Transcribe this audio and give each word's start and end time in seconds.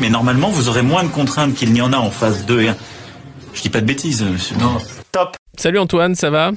Mais 0.00 0.10
normalement, 0.10 0.48
vous 0.48 0.68
aurez 0.68 0.82
moins 0.82 1.02
de 1.02 1.08
contraintes 1.08 1.54
qu'il 1.54 1.72
n'y 1.72 1.80
en 1.80 1.92
a 1.92 1.96
en 1.96 2.10
phase 2.10 2.46
2 2.46 2.60
et 2.62 2.68
1. 2.68 2.76
Je 3.52 3.62
dis 3.62 3.68
pas 3.68 3.80
de 3.80 3.86
bêtises, 3.86 4.22
monsieur. 4.22 4.56
Non. 4.56 4.78
Top. 5.12 5.36
Salut 5.56 5.78
Antoine, 5.78 6.14
ça 6.14 6.30
va? 6.30 6.52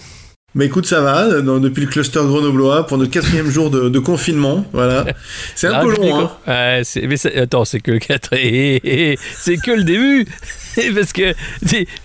Bah 0.54 0.66
écoute, 0.66 0.86
ça 0.86 1.00
va, 1.00 1.28
depuis 1.30 1.82
le 1.82 1.88
cluster 1.88 2.20
grenoblois, 2.20 2.86
pour 2.86 2.98
notre 2.98 3.12
quatrième 3.12 3.50
jour 3.50 3.70
de, 3.70 4.00
confinement, 4.00 4.66
voilà. 4.74 5.06
C'est 5.56 5.68
un 5.68 5.82
peu 5.82 5.96
long, 5.96 6.20
hein. 6.20 6.32
Ouais, 6.46 6.82
mais 7.08 7.38
attends, 7.38 7.64
c'est 7.64 7.80
que 7.80 7.92
le 7.92 8.00
4 8.00 8.30
c'est 8.34 9.58
que 9.58 9.72
le 9.72 9.84
début 9.84 10.28
Parce 10.96 11.14
que, 11.14 11.34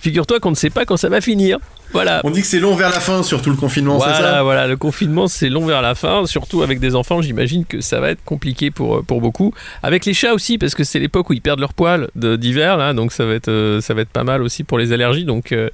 figure-toi 0.00 0.40
qu'on 0.40 0.50
ne 0.50 0.56
sait 0.56 0.70
pas 0.70 0.84
quand 0.84 0.96
ça 0.96 1.08
va 1.08 1.20
finir. 1.20 1.58
Voilà. 1.96 2.20
On 2.24 2.30
dit 2.30 2.42
que 2.42 2.46
c'est 2.46 2.60
long 2.60 2.74
vers 2.74 2.90
la 2.90 3.00
fin, 3.00 3.22
surtout 3.22 3.48
le 3.48 3.56
confinement, 3.56 3.98
c'est 3.98 4.22
ça 4.22 4.42
Voilà, 4.42 4.66
le 4.66 4.76
confinement 4.76 5.28
c'est 5.28 5.48
long 5.48 5.64
vers 5.64 5.80
la 5.80 5.94
fin, 5.94 6.26
surtout 6.26 6.62
avec 6.62 6.78
des 6.78 6.94
enfants, 6.94 7.22
j'imagine 7.22 7.64
que 7.64 7.80
ça 7.80 8.00
va 8.00 8.10
être 8.10 8.22
compliqué 8.22 8.70
pour, 8.70 9.02
pour 9.02 9.20
beaucoup. 9.20 9.54
Avec 9.82 10.04
les 10.04 10.12
chats 10.12 10.34
aussi, 10.34 10.58
parce 10.58 10.74
que 10.74 10.84
c'est 10.84 10.98
l'époque 10.98 11.30
où 11.30 11.32
ils 11.32 11.40
perdent 11.40 11.60
leur 11.60 11.72
poil 11.72 12.08
d'hiver, 12.14 12.76
là, 12.76 12.92
donc 12.92 13.12
ça 13.12 13.24
va, 13.24 13.32
être, 13.32 13.48
euh, 13.48 13.80
ça 13.80 13.94
va 13.94 14.02
être 14.02 14.10
pas 14.10 14.24
mal 14.24 14.42
aussi 14.42 14.62
pour 14.62 14.78
les 14.78 14.92
allergies. 14.92 15.24
Donc, 15.24 15.52
euh, 15.52 15.70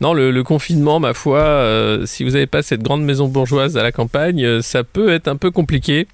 non, 0.00 0.14
le, 0.14 0.42
confinement, 0.42 1.00
ma 1.00 1.12
foi, 1.12 1.40
euh, 1.40 2.06
si 2.06 2.24
vous 2.24 2.30
n'avez 2.30 2.46
pas 2.46 2.62
cette 2.62 2.82
grande 2.82 3.02
maison 3.02 3.28
bourgeoise 3.28 3.76
à 3.76 3.82
la 3.82 3.92
campagne, 3.92 4.62
ça 4.62 4.84
peut 4.84 5.10
être 5.10 5.28
un 5.28 5.36
peu 5.36 5.50
compliqué. 5.50 6.06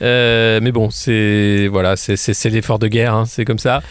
Mais 0.00 0.72
bon, 0.72 0.90
c'est 0.90 1.68
voilà, 1.70 1.94
l'effort 2.44 2.78
de 2.78 2.88
guerre, 2.88 3.14
hein, 3.14 3.24
c'est 3.26 3.44
comme 3.44 3.58
ça 3.58 3.82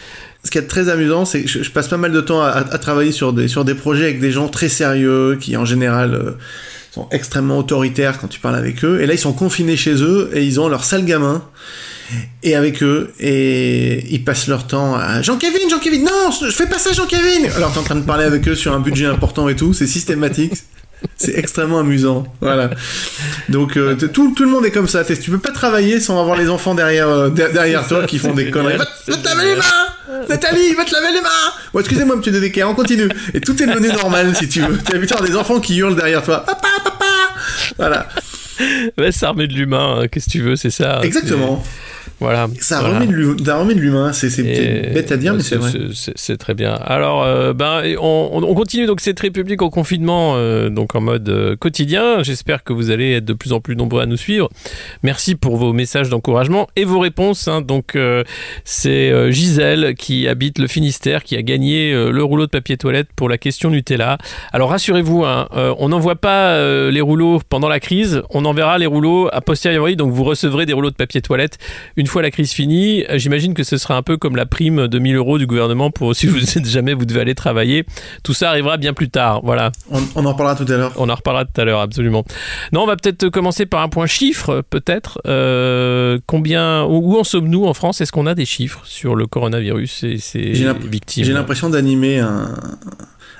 ce 0.42 0.50
qui 0.50 0.58
est 0.58 0.62
très 0.62 0.88
amusant, 0.88 1.24
c'est 1.24 1.42
que 1.42 1.48
je, 1.48 1.70
passe 1.70 1.88
pas 1.88 1.96
mal 1.96 2.12
de 2.12 2.20
temps 2.20 2.42
à, 2.42 2.62
travailler 2.78 3.12
sur 3.12 3.32
des, 3.32 3.48
sur 3.48 3.64
des 3.64 3.74
projets 3.74 4.04
avec 4.04 4.20
des 4.20 4.32
gens 4.32 4.48
très 4.48 4.68
sérieux 4.68 5.36
qui, 5.40 5.56
en 5.56 5.64
général, 5.64 6.14
euh, 6.14 6.30
sont 6.92 7.08
extrêmement 7.10 7.58
autoritaires 7.58 8.18
quand 8.18 8.28
tu 8.28 8.40
parles 8.40 8.56
avec 8.56 8.84
eux. 8.84 9.00
Et 9.02 9.06
là, 9.06 9.14
ils 9.14 9.18
sont 9.18 9.34
confinés 9.34 9.76
chez 9.76 10.02
eux 10.02 10.30
et 10.32 10.44
ils 10.44 10.58
ont 10.58 10.68
leur 10.68 10.84
sale 10.84 11.04
gamin 11.04 11.44
et 12.42 12.56
avec 12.56 12.82
eux 12.82 13.12
et 13.20 14.04
ils 14.12 14.24
passent 14.24 14.48
leur 14.48 14.66
temps 14.66 14.96
à 14.96 15.22
Jean-Kevin, 15.22 15.70
Jean-Kevin, 15.70 16.04
non, 16.04 16.30
je 16.32 16.50
fais 16.50 16.66
pas 16.66 16.78
ça, 16.78 16.92
Jean-Kevin. 16.92 17.48
Alors 17.54 17.72
t'es 17.72 17.78
en 17.78 17.84
train 17.84 17.94
de 17.94 18.04
parler 18.04 18.24
avec 18.24 18.48
eux 18.48 18.56
sur 18.56 18.72
un 18.72 18.80
budget 18.80 19.06
important 19.06 19.48
et 19.48 19.54
tout, 19.54 19.72
c'est 19.74 19.86
systématique. 19.86 20.54
C'est 21.16 21.36
extrêmement 21.38 21.80
amusant. 21.80 22.24
Voilà. 22.40 22.70
Donc 23.48 23.76
euh, 23.76 23.94
tout, 23.94 24.32
tout, 24.34 24.44
le 24.44 24.50
monde 24.50 24.64
est 24.64 24.70
comme 24.70 24.88
ça. 24.88 25.04
Tu 25.04 25.30
peux 25.30 25.38
pas 25.38 25.52
travailler 25.52 26.00
sans 26.00 26.20
avoir 26.20 26.36
les 26.36 26.48
enfants 26.48 26.74
derrière, 26.74 27.08
euh, 27.08 27.28
derrière 27.30 27.86
toi 27.86 28.04
qui 28.04 28.18
font 28.18 28.32
des 28.34 28.50
conneries. 28.50 28.76
Va, 28.76 28.86
te 28.86 29.24
laver 29.24 29.50
les 29.50 29.56
mains 29.56 30.24
Nathalie, 30.28 30.74
va 30.74 30.84
te 30.84 30.92
laver 30.92 31.12
les 31.14 31.20
mains 31.20 31.28
Bon, 31.72 31.80
excusez-moi, 31.80 32.16
monsieur 32.16 32.32
Dedeker, 32.32 32.68
on 32.68 32.74
continue. 32.74 33.08
Et 33.32 33.40
tout 33.40 33.60
est 33.62 33.66
devenu 33.66 33.88
normal 33.88 34.34
si 34.34 34.48
tu 34.48 34.60
veux. 34.60 34.78
Tu 34.78 34.94
as 34.94 34.98
vu 34.98 35.06
des 35.06 35.36
enfants 35.36 35.60
qui 35.60 35.76
hurlent 35.76 35.96
derrière 35.96 36.22
toi. 36.22 36.44
Papa, 36.46 36.68
papa 36.82 37.04
Voilà. 37.78 38.08
Ouais, 38.98 39.12
s'armer 39.12 39.46
de 39.46 39.54
l'humain, 39.54 40.00
hein, 40.00 40.08
qu'est-ce 40.08 40.26
que 40.26 40.30
tu 40.30 40.42
veux, 40.42 40.56
c'est 40.56 40.70
ça. 40.70 41.00
Exactement. 41.02 41.62
Voilà. 42.20 42.48
Ça 42.60 42.80
remet 42.80 43.06
de 43.06 43.80
l'humain, 43.80 44.12
c'est 44.12 44.42
bête 44.92 45.10
à 45.10 45.16
dire, 45.16 45.34
mais 45.34 45.42
c'est 45.42 45.56
vrai. 45.56 45.70
C'est 45.92 46.36
très 46.36 46.52
bien. 46.52 46.74
Alors, 46.74 47.22
euh, 47.22 47.54
ben, 47.54 47.82
on, 47.98 48.54
continue 48.54 48.86
donc 48.86 49.00
cette 49.00 49.18
République 49.18 49.62
en 49.62 49.70
confinement, 49.70 50.34
euh, 50.36 50.68
donc 50.68 50.94
en 50.94 51.00
mode 51.00 51.28
euh, 51.30 51.56
quotidien. 51.56 52.22
J'espère 52.22 52.62
que 52.62 52.74
vous 52.74 52.90
allez 52.90 53.12
être 53.12 53.24
de 53.24 53.32
plus 53.32 53.54
en 53.54 53.60
plus 53.60 53.74
nombreux 53.74 54.02
à 54.02 54.06
nous 54.06 54.18
suivre. 54.18 54.50
Merci 55.02 55.34
pour 55.34 55.56
vos 55.56 55.72
messages 55.72 56.10
d'encouragement 56.10 56.68
et 56.76 56.84
vos 56.84 56.98
réponses. 56.98 57.48
Hein. 57.48 57.62
Donc, 57.62 57.96
c'est 58.64 59.32
Gisèle 59.32 59.94
qui 59.94 60.28
habite 60.28 60.58
le 60.58 60.66
Finistère 60.66 61.24
qui 61.24 61.36
a 61.36 61.42
gagné 61.42 61.92
le 61.92 62.22
rouleau 62.22 62.44
de 62.44 62.50
papier 62.50 62.76
toilette 62.76 63.08
pour 63.16 63.28
la 63.28 63.38
question 63.38 63.70
Nutella. 63.70 64.18
Alors, 64.52 64.70
rassurez-vous, 64.70 65.24
hein, 65.24 65.48
on 65.78 65.88
n'envoie 65.88 66.16
pas 66.16 66.90
les 66.90 67.00
rouleaux 67.00 67.40
pendant 67.48 67.68
la 67.68 67.80
crise, 67.80 68.22
on 68.30 68.44
enverra 68.44 68.78
les 68.78 68.86
rouleaux 68.86 69.28
a 69.32 69.40
posteriori. 69.40 69.96
Donc, 69.96 70.12
vous 70.12 70.24
recevrez 70.24 70.66
des 70.66 70.72
rouleaux 70.72 70.90
de 70.90 70.96
papier 70.96 71.22
toilette 71.22 71.58
une 71.96 72.06
fois 72.10 72.22
la 72.22 72.30
crise 72.30 72.52
finie, 72.52 73.04
euh, 73.08 73.18
j'imagine 73.18 73.54
que 73.54 73.62
ce 73.62 73.78
sera 73.78 73.96
un 73.96 74.02
peu 74.02 74.16
comme 74.16 74.36
la 74.36 74.46
prime 74.46 74.88
de 74.88 74.98
1000 74.98 75.16
euros 75.16 75.38
du 75.38 75.46
gouvernement 75.46 75.90
pour 75.90 76.14
si 76.14 76.26
vous 76.26 76.58
êtes 76.58 76.66
jamais 76.66 76.94
vous 76.94 77.04
devez 77.04 77.20
aller 77.20 77.34
travailler. 77.34 77.84
Tout 78.22 78.34
ça 78.34 78.50
arrivera 78.50 78.76
bien 78.76 78.92
plus 78.92 79.08
tard. 79.08 79.40
Voilà. 79.42 79.72
On, 79.90 80.26
en 80.26 80.32
reparlera 80.32 80.54
tout 80.56 80.70
à 80.70 80.76
l'heure. 80.76 80.92
On 80.96 81.08
en 81.08 81.14
reparlera 81.14 81.44
tout 81.44 81.60
à 81.60 81.64
l'heure, 81.64 81.80
absolument. 81.80 82.24
Non, 82.72 82.82
on 82.82 82.86
va 82.86 82.96
peut-être 82.96 83.28
commencer 83.28 83.66
par 83.66 83.82
un 83.82 83.88
point 83.88 84.06
chiffre, 84.06 84.62
peut-être. 84.68 85.20
Euh, 85.26 86.18
combien, 86.26 86.84
où 86.84 87.16
en 87.16 87.24
sommes-nous 87.24 87.64
en 87.64 87.74
France? 87.74 88.00
Est-ce 88.00 88.12
qu'on 88.12 88.26
a 88.26 88.34
des 88.34 88.44
chiffres 88.44 88.82
sur 88.84 89.14
le 89.14 89.26
coronavirus 89.26 90.04
et 90.04 90.18
ses 90.18 90.52
victimes? 90.90 91.24
J'ai 91.24 91.32
l'impression 91.32 91.70
d'animer 91.70 92.18
un 92.18 92.54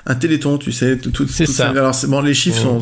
un 0.05 0.15
téléthon, 0.15 0.57
tu 0.57 0.71
sais, 0.71 0.97
tout, 0.97 1.27
c'est 1.27 1.45
ça. 1.45 1.69
Alors, 1.69 1.95
bon, 2.07 2.21
les 2.21 2.33
chiffres 2.33 2.57
sont, 2.59 2.81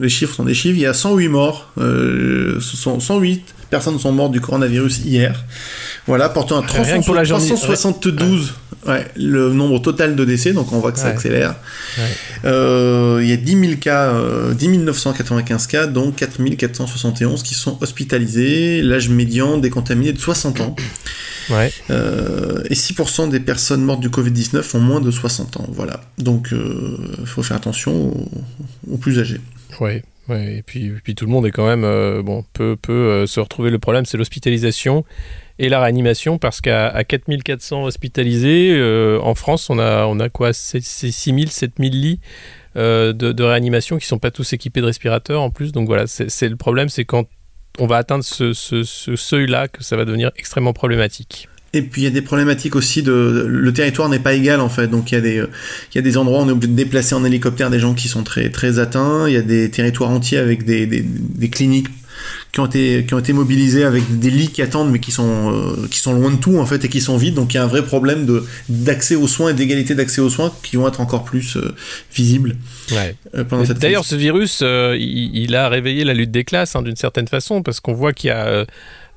les 0.00 0.08
chiffres 0.08 0.34
sont 0.34 0.44
des 0.44 0.54
chiffres. 0.54 0.76
Il 0.76 0.82
y 0.82 0.86
a 0.86 0.94
108 0.94 1.28
morts, 1.28 1.72
euh, 1.78 2.60
108 2.60 3.54
personnes 3.72 3.98
sont 3.98 4.12
mortes 4.12 4.32
du 4.32 4.40
coronavirus 4.40 4.98
hier. 4.98 5.44
Voilà, 6.06 6.28
portant 6.28 6.60
à 6.60 6.62
372 6.62 8.52
ouais, 8.86 9.06
le 9.16 9.50
nombre 9.50 9.80
total 9.80 10.14
de 10.14 10.24
décès, 10.26 10.52
donc 10.52 10.70
on 10.74 10.78
voit 10.78 10.92
que 10.92 10.98
ça 10.98 11.06
accélère. 11.06 11.54
Euh, 12.44 13.20
il 13.22 13.30
y 13.30 13.32
a 13.32 13.36
10 13.38 13.60
000 13.60 13.72
cas, 13.80 14.12
10 14.52 14.68
euh, 14.68 14.76
995 14.76 15.66
cas, 15.68 15.86
dont 15.86 16.10
4 16.10 16.42
471 16.54 17.42
qui 17.42 17.54
sont 17.54 17.78
hospitalisés. 17.80 18.82
L'âge 18.82 19.08
médian 19.08 19.56
décontaminé 19.56 20.12
de 20.12 20.18
60 20.18 20.60
ans. 20.60 20.76
Ouais. 21.48 21.72
Euh, 21.88 22.62
et 22.68 22.74
6% 22.74 23.30
des 23.30 23.40
personnes 23.40 23.82
mortes 23.82 24.00
du 24.00 24.10
Covid-19 24.10 24.76
ont 24.76 24.80
moins 24.80 25.00
de 25.00 25.10
60 25.10 25.56
ans. 25.56 25.66
Voilà. 25.70 26.02
Donc, 26.18 26.50
il 26.52 27.26
faut 27.26 27.42
faire 27.42 27.56
attention 27.56 28.12
aux, 28.90 28.98
plus 28.98 29.18
âgés. 29.18 29.40
Oui. 29.80 30.02
Et 30.34 30.62
puis, 30.62 30.92
puis 31.02 31.14
tout 31.14 31.26
le 31.26 31.30
monde 31.30 31.46
est 31.46 31.50
quand 31.50 31.66
même 31.66 31.84
euh, 31.84 32.22
bon 32.22 32.44
peut, 32.52 32.76
peut 32.76 33.26
se 33.26 33.40
retrouver. 33.40 33.70
Le 33.70 33.78
problème, 33.78 34.04
c'est 34.04 34.16
l'hospitalisation 34.16 35.04
et 35.58 35.68
la 35.68 35.80
réanimation 35.80 36.38
parce 36.38 36.60
qu'à 36.60 37.02
4400 37.04 37.84
hospitalisés 37.84 38.80
en 39.22 39.34
France, 39.34 39.70
on 39.70 39.78
a, 39.78 40.06
on 40.06 40.18
a 40.20 40.28
quoi? 40.28 40.52
C'est 40.52 40.82
6000, 40.82 41.50
7000 41.50 42.00
lits 42.00 42.20
de, 42.74 43.42
réanimation 43.42 43.98
qui 43.98 44.06
sont 44.06 44.18
pas 44.18 44.30
tous 44.30 44.52
équipés 44.52 44.80
de 44.80 44.86
respirateurs 44.86 45.42
en 45.42 45.50
plus. 45.50 45.72
Donc 45.72 45.86
voilà, 45.86 46.06
c'est 46.06 46.48
le 46.48 46.56
problème, 46.56 46.88
c'est 46.88 47.04
quand 47.04 47.26
on 47.78 47.86
va 47.86 47.96
atteindre 47.96 48.24
ce, 48.24 48.52
seuil-là 48.84 49.68
que 49.68 49.82
ça 49.82 49.96
va 49.96 50.04
devenir 50.04 50.30
extrêmement 50.36 50.72
problématique. 50.72 51.48
Et 51.74 51.82
puis 51.82 52.02
il 52.02 52.04
y 52.04 52.08
a 52.08 52.10
des 52.10 52.22
problématiques 52.22 52.76
aussi 52.76 53.02
de 53.02 53.46
le 53.48 53.72
territoire 53.72 54.08
n'est 54.08 54.18
pas 54.18 54.34
égal 54.34 54.60
en 54.60 54.68
fait. 54.68 54.88
Donc 54.88 55.10
il 55.10 55.14
y 55.14 55.18
a 55.18 55.20
des 55.22 55.36
il 55.36 55.94
y 55.94 55.98
a 55.98 56.02
des 56.02 56.18
endroits 56.18 56.40
où 56.40 56.42
on 56.42 56.48
est 56.48 56.52
obligé 56.52 56.70
de 56.70 56.76
déplacer 56.76 57.14
en 57.14 57.24
hélicoptère 57.24 57.70
des 57.70 57.80
gens 57.80 57.94
qui 57.94 58.08
sont 58.08 58.24
très 58.24 58.50
très 58.50 58.78
atteints. 58.78 59.26
Il 59.26 59.34
y 59.34 59.38
a 59.38 59.42
des 59.42 59.70
territoires 59.70 60.10
entiers 60.10 60.38
avec 60.38 60.64
des, 60.64 60.86
des 60.86 61.48
cliniques 61.48 61.88
qui 62.52 62.60
ont 62.60 62.66
été 62.66 63.04
qui 63.06 63.14
ont 63.14 63.18
été 63.18 63.32
mobilisés 63.32 63.84
avec 63.84 64.18
des 64.18 64.30
lits 64.30 64.48
qui 64.48 64.62
attendent 64.62 64.90
mais 64.90 64.98
qui 64.98 65.10
sont 65.10 65.52
euh, 65.52 65.88
qui 65.90 65.98
sont 65.98 66.12
loin 66.12 66.30
de 66.30 66.36
tout 66.36 66.58
en 66.58 66.66
fait 66.66 66.84
et 66.84 66.88
qui 66.88 67.00
sont 67.00 67.16
vides. 67.16 67.34
Donc 67.34 67.54
il 67.54 67.56
y 67.56 67.60
a 67.60 67.64
un 67.64 67.68
vrai 67.68 67.82
problème 67.82 68.26
de 68.26 68.44
d'accès 68.68 69.14
aux 69.14 69.28
soins 69.28 69.50
et 69.50 69.54
d'égalité 69.54 69.94
d'accès 69.94 70.20
aux 70.20 70.30
soins 70.30 70.52
qui 70.62 70.76
vont 70.76 70.86
être 70.88 71.00
encore 71.00 71.24
plus 71.24 71.56
euh, 71.56 71.74
visibles 72.14 72.56
euh, 72.92 73.44
pendant 73.44 73.64
cette 73.64 73.78
D'ailleurs 73.78 74.04
ce 74.04 74.14
virus 74.14 74.62
il, 74.62 75.54
a 75.56 75.68
réveillé 75.68 76.04
la 76.04 76.14
lutte 76.14 76.30
des 76.30 76.44
classes 76.44 76.76
hein, 76.76 76.82
d'une 76.82 76.96
certaine 76.96 77.28
façon 77.28 77.62
parce 77.62 77.80
qu'on 77.80 77.94
voit 77.94 78.12
qu'il 78.12 78.28
y 78.28 78.32
a 78.32 78.66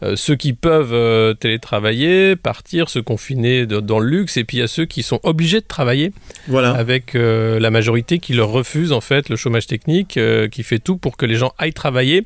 euh, 0.06 0.16
ceux 0.16 0.36
qui 0.36 0.54
peuvent 0.54 0.94
euh, 0.94 1.34
télétravailler, 1.34 2.36
partir, 2.36 2.90
se 2.90 3.00
confiner 3.00 3.66
dans 3.66 4.00
le 4.00 4.08
luxe, 4.08 4.38
et 4.38 4.44
puis 4.44 4.58
il 4.58 4.60
y 4.60 4.64
a 4.64 4.68
ceux 4.68 4.86
qui 4.86 5.04
sont 5.04 5.20
obligés 5.24 5.60
de 5.60 5.66
travailler, 5.66 6.12
voilà. 6.48 6.72
avec 6.72 7.16
euh, 7.16 7.60
la 7.60 7.72
majorité 7.72 8.20
qui 8.20 8.34
leur 8.34 8.50
refuse 8.50 8.92
en 8.92 9.02
fait 9.02 9.30
le 9.30 9.36
chômage 9.36 9.68
technique, 9.68 10.20
qui 10.52 10.64
fait 10.64 10.80
tout 10.80 10.98
pour 10.98 11.18
que 11.18 11.26
les 11.26 11.36
gens 11.36 11.54
aillent 11.58 11.74
travailler, 11.74 12.26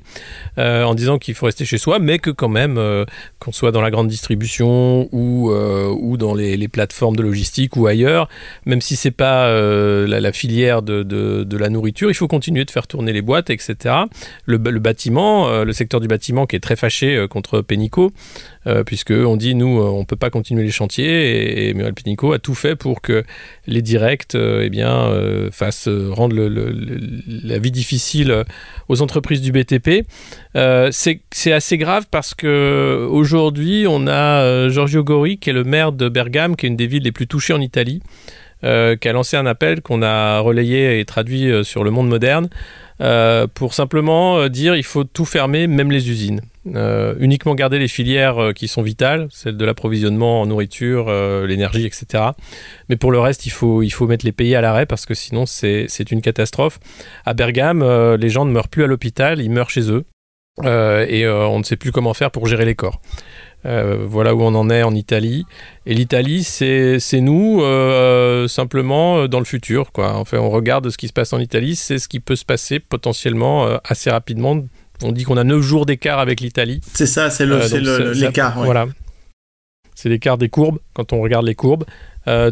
en 0.57 0.93
disant 0.93 1.17
qu'il 1.17 1.35
faut 1.35 1.45
rester 1.45 1.65
chez 1.65 1.77
soi, 1.77 1.99
mais 1.99 2.19
que 2.19 2.29
quand 2.29 2.49
même, 2.49 2.79
qu'on 3.39 3.51
soit 3.51 3.71
dans 3.71 3.81
la 3.81 3.91
grande 3.91 4.07
distribution 4.07 5.07
ou, 5.11 5.51
ou 5.51 6.17
dans 6.17 6.33
les, 6.33 6.67
plateformes 6.67 7.15
de 7.15 7.21
logistique 7.21 7.75
ou 7.77 7.87
ailleurs, 7.87 8.29
même 8.65 8.81
si 8.81 8.95
c'est 8.95 9.11
pas 9.11 9.49
la, 9.49 10.31
filière 10.31 10.81
de, 10.81 11.03
de, 11.03 11.57
la 11.57 11.69
nourriture, 11.69 12.09
il 12.09 12.13
faut 12.13 12.27
continuer 12.27 12.65
de 12.65 12.71
faire 12.71 12.87
tourner 12.87 13.13
les 13.13 13.21
boîtes, 13.21 13.49
etc. 13.49 13.95
Le, 14.45 14.57
le 14.57 14.79
bâtiment, 14.79 15.63
le 15.63 15.73
secteur 15.73 15.99
du 15.99 16.07
bâtiment 16.07 16.45
qui 16.45 16.55
est 16.55 16.61
très 16.61 16.75
fâché 16.75 17.25
contre 17.29 17.61
Pénicaud, 17.69 18.11
euh, 18.67 18.83
puisque 18.83 19.11
on 19.11 19.37
dit 19.37 19.55
nous 19.55 19.79
on 19.79 20.03
peut 20.03 20.17
pas 20.17 20.29
continuer 20.29 20.63
les 20.63 20.71
chantiers 20.71 21.69
et, 21.69 21.73
Muriel 21.73 21.93
Pénicaud 21.93 22.33
a 22.33 22.39
tout 22.39 22.55
fait 22.55 22.75
pour 22.75 23.01
que 23.01 23.23
les 23.67 23.81
directs 23.81 24.35
eh 24.35 24.69
bien 24.69 25.09
fassent 25.51 25.87
rendre 25.87 26.35
la 26.35 27.59
vie 27.59 27.71
difficile 27.71 28.43
aux 28.89 29.01
entreprises 29.01 29.41
du 29.41 29.51
BTP. 29.51 30.05
c'est 30.91 31.51
assez 31.51 31.77
grave 31.77 32.07
parce 32.11 32.33
que 32.33 33.07
aujourd'hui 33.09 33.85
on 33.87 34.07
a 34.07 34.67
Giorgio 34.69 35.03
Gori 35.03 35.37
qui 35.37 35.51
est 35.51 35.53
le 35.53 35.63
maire 35.63 35.91
de 35.91 36.09
Bergame, 36.09 36.55
qui 36.55 36.65
est 36.65 36.69
une 36.69 36.75
des 36.75 36.87
villes 36.87 37.03
les 37.03 37.11
plus 37.11 37.27
touchées 37.27 37.53
en 37.53 37.61
Italie. 37.61 38.01
Euh, 38.65 38.97
qui 38.97 39.07
a 39.07 39.13
lancé 39.13 39.37
un 39.37 39.45
appel 39.45 39.81
qu'on 39.81 40.01
a 40.01 40.39
relayé 40.39 40.99
et 40.99 41.05
traduit 41.05 41.49
euh, 41.49 41.63
sur 41.63 41.85
le 41.85 41.91
monde 41.91 42.09
moderne 42.09 42.49
euh, 42.99 43.47
pour 43.47 43.73
simplement 43.73 44.49
dire 44.49 44.75
il 44.75 44.83
faut 44.83 45.05
tout 45.05 45.23
fermer, 45.23 45.65
même 45.67 45.91
les 45.91 46.09
usines. 46.09 46.41
uniquement 46.65 47.55
garder 47.55 47.79
les 47.79 47.87
filières 47.87 48.51
qui 48.53 48.67
sont 48.67 48.81
vitales, 48.81 49.29
celles 49.31 49.55
de 49.55 49.63
l'approvisionnement 49.63 50.41
en 50.41 50.45
nourriture, 50.45 51.09
l'énergie, 51.45 51.85
etc. 51.85 52.23
Mais 52.89 52.97
pour 52.97 53.11
le 53.11 53.19
reste, 53.19 53.45
il 53.45 53.51
faut, 53.51 53.81
il 53.81 53.91
faut 53.91 54.07
mettre 54.07 54.25
les 54.25 54.33
pays 54.33 54.53
à 54.55 54.61
l'arrêt 54.61 54.85
parce 54.85 55.05
que 55.05 55.13
sinon 55.13 55.45
c'est 55.45 56.11
une 56.11 56.21
catastrophe. 56.21 56.79
À 57.25 57.33
Bergame, 57.33 57.81
les 58.15 58.29
gens 58.29 58.43
ne 58.43 58.51
meurent 58.51 58.67
plus 58.67 58.83
à 58.83 58.87
l'hôpital, 58.87 59.39
ils 59.39 59.49
meurent 59.49 59.69
chez 59.69 59.89
eux. 59.89 60.03
et 60.65 61.25
on 61.27 61.59
ne 61.59 61.63
sait 61.63 61.77
plus 61.77 61.93
comment 61.93 62.13
faire 62.13 62.29
pour 62.29 62.45
gérer 62.47 62.65
les 62.65 62.75
corps. 62.75 62.99
Euh, 63.65 64.05
voilà 64.07 64.35
où 64.35 64.41
on 64.41 64.55
en 64.55 64.69
est 64.69 64.83
en 64.83 64.93
Italie. 64.95 65.45
Et 65.85 65.93
l'Italie, 65.93 66.43
c'est 66.43 66.99
nous, 67.21 67.61
euh, 67.61 68.47
simplement 68.47 69.19
euh, 69.19 69.27
dans 69.27 69.39
le 69.39 69.45
futur. 69.45 69.91
Quoi. 69.91 70.15
Enfin, 70.15 70.37
on 70.37 70.49
regarde 70.49 70.89
ce 70.89 70.97
qui 70.97 71.07
se 71.07 71.13
passe 71.13 71.33
en 71.33 71.39
Italie, 71.39 71.75
c'est 71.75 71.99
ce 71.99 72.07
qui 72.07 72.19
peut 72.19 72.35
se 72.35 72.45
passer 72.45 72.79
potentiellement 72.79 73.67
assez 73.83 74.09
rapidement. 74.09 74.61
On 75.03 75.11
dit 75.11 75.23
qu'on 75.23 75.37
a 75.37 75.43
9 75.43 75.61
jours 75.61 75.85
d'écart 75.85 76.19
avec 76.19 76.41
l'Italie. 76.41 76.81
C'est 76.93 77.05
ça, 77.05 77.29
c'est 77.29 77.45
l'écart. 77.45 78.63
Voilà. 78.63 78.87
C'est 79.95 80.09
l'écart 80.09 80.37
des 80.37 80.47
courbes, 80.47 80.79
quand 80.93 81.11
on 81.11 81.19
regarde 81.19 81.45
les 81.45 81.55
courbes. 81.55 81.83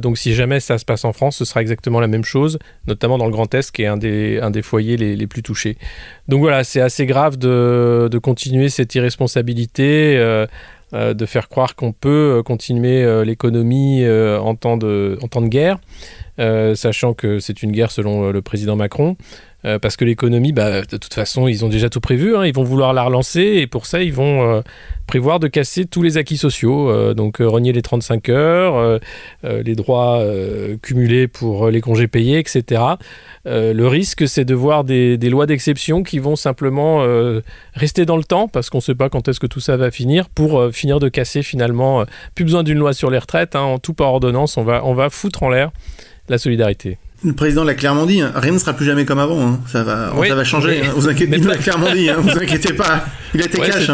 donc 0.01 0.17
si 0.17 0.33
jamais 0.33 0.59
ça 0.59 0.77
se 0.77 0.83
passe 0.83 1.05
en 1.05 1.13
France, 1.13 1.37
ce 1.37 1.45
sera 1.45 1.61
exactement 1.61 2.01
la 2.01 2.07
même 2.07 2.25
chose, 2.25 2.59
notamment 2.87 3.17
dans 3.17 3.25
le 3.25 3.31
Grand 3.31 3.53
Est, 3.53 3.71
qui 3.71 3.83
est 3.83 3.87
un 3.87 3.95
des, 3.95 4.39
un 4.41 4.49
des 4.49 4.61
foyers 4.61 4.97
les, 4.97 5.15
les 5.15 5.27
plus 5.27 5.43
touchés. 5.43 5.77
Donc 6.27 6.41
voilà, 6.41 6.65
c'est 6.65 6.81
assez 6.81 7.05
grave 7.05 7.37
de, 7.37 8.09
de, 8.11 8.17
continuer 8.17 8.67
cette 8.67 8.93
irresponsabilité. 8.95 10.17
Euh, 10.93 11.13
de 11.13 11.25
faire 11.25 11.49
croire 11.49 11.75
qu'on 11.75 11.91
peut 11.91 12.37
euh, 12.37 12.43
continuer 12.43 13.03
euh, 13.03 13.25
l'économie 13.25 14.07
en, 14.07 14.55
temps 14.55 14.77
de, 14.77 15.19
en 15.21 15.27
temps 15.27 15.41
de 15.41 15.49
guerre, 15.49 15.79
sachant 16.37 17.13
que 17.13 17.39
c'est 17.39 17.61
une 17.61 17.71
guerre 17.71 17.91
selon 17.91 18.31
le 18.31 18.41
président 18.41 18.75
Macron. 18.75 19.17
Euh, 19.65 19.79
parce 19.79 19.97
que 19.97 20.05
l'économie, 20.05 20.51
bah, 20.51 20.81
de 20.81 20.97
toute 20.97 21.13
façon, 21.13 21.47
ils 21.47 21.65
ont 21.65 21.69
déjà 21.69 21.89
tout 21.89 21.99
prévu. 21.99 22.35
Hein. 22.35 22.45
ils 22.45 22.53
vont 22.53 22.63
vouloir 22.63 22.93
la 22.93 23.03
relancer 23.03 23.41
et 23.41 23.65
pour 23.65 23.87
ça, 23.87 24.03
ils 24.03 24.13
vont 24.13 24.43
euh, 24.43 24.61
prévoir 25.07 25.39
de 25.39 25.47
casser 25.47 25.85
tous 25.85 26.03
les 26.03 26.17
acquis 26.17 26.37
sociaux. 26.37 26.91
Euh, 26.91 27.15
donc, 27.15 27.37
renier 27.39 27.73
les 27.73 27.81
35 27.81 28.29
heures, 28.29 28.99
les 29.43 29.75
droits 29.75 30.23
cumulés 30.81 31.27
pour 31.27 31.69
les 31.69 31.81
congés 31.81 32.07
payés, 32.07 32.39
etc. 32.39 32.81
le 33.45 33.85
risque, 33.85 34.27
c'est 34.27 34.45
de 34.45 34.53
voir 34.53 34.83
des, 34.83 35.17
lois 35.17 35.45
d'exception 35.45 36.03
qui 36.03 36.19
vont 36.19 36.35
simplement 36.35 37.03
rester 37.73 38.05
dans 38.05 38.17
le 38.17 38.23
temps 38.23 38.47
parce 38.47 38.69
qu'on 38.69 38.77
ne 38.77 38.83
sait 38.83 38.95
pas 38.95 39.09
quand 39.09 39.27
est-ce 39.27 39.39
que 39.39 39.47
tout 39.47 39.59
ça 39.59 39.77
va 39.77 39.91
finir 39.91 40.29
pour 40.29 40.71
finir 40.71 40.99
de 40.99 41.09
casser 41.09 41.43
finalement. 41.43 42.05
plus 42.35 42.45
besoin 42.45 42.63
d'une 42.63 42.77
loi 42.77 42.93
sur 42.93 43.09
les 43.09 43.17
retraites, 43.17 43.55
hein. 43.55 43.61
en 43.61 43.79
tout 43.79 43.93
par 43.93 44.13
ordonnance, 44.13 44.57
on 44.57 44.63
va, 44.63 44.85
on 44.85 44.93
va 44.93 45.09
foutre 45.09 45.43
en 45.43 45.49
l'air 45.49 45.71
la 46.29 46.37
solidarité. 46.37 46.97
Le 47.23 47.33
président 47.33 47.63
l'a 47.63 47.73
clairement 47.73 48.05
dit, 48.05 48.21
hein. 48.21 48.31
rien 48.35 48.51
ne 48.51 48.59
sera 48.59 48.73
plus 48.73 48.85
jamais 48.85 49.05
comme 49.05 49.19
avant. 49.19 49.41
Hein. 49.41 49.59
Ça, 49.67 49.83
va, 49.83 50.13
ça 50.27 50.35
va 50.35 50.43
changer. 50.43 50.83
Hein. 50.85 50.91
Vous 50.95 51.09
inquiétez, 51.09 51.37
il 51.37 51.47
l'a 51.47 51.57
clairement 51.57 51.91
dit. 51.91 52.09
Vous 52.09 52.37
inquiétez 52.37 52.73
pas. 52.73 53.05
Il 53.33 53.41
a 53.41 53.45
été 53.45 53.59
cash 53.59 53.89